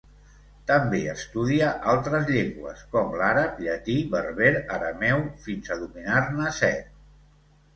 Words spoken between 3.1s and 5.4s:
l'àrab, llatí, berber, arameu,